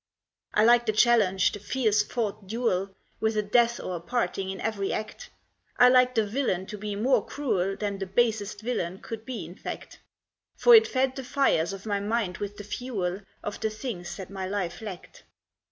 I 0.55 0.63
liked 0.63 0.87
the 0.87 0.93
challenge, 0.93 1.51
the 1.51 1.59
fierce 1.59 2.01
fought 2.01 2.47
duel, 2.47 2.89
With 3.19 3.37
a 3.37 3.43
death 3.43 3.79
or 3.79 3.97
a 3.97 3.99
parting 3.99 4.49
in 4.49 4.59
every 4.59 4.91
act. 4.91 5.29
I 5.77 5.89
liked 5.89 6.15
the 6.15 6.25
villain 6.25 6.65
to 6.73 6.77
be 6.79 6.95
more 6.95 7.23
cruel 7.23 7.75
Than 7.77 7.99
the 7.99 8.07
basest 8.07 8.61
villain 8.61 8.97
could 9.01 9.27
be 9.27 9.45
in 9.45 9.53
fact: 9.53 9.99
For 10.55 10.73
it 10.73 10.87
fed 10.87 11.15
the 11.15 11.23
fires 11.23 11.71
of 11.71 11.85
my 11.85 11.99
mind 11.99 12.39
with 12.39 12.57
the 12.57 12.63
fuel 12.63 13.21
Of 13.43 13.59
the 13.59 13.69
things 13.69 14.17
that 14.17 14.31
my 14.31 14.47
life 14.47 14.81
lacked. 14.81 15.21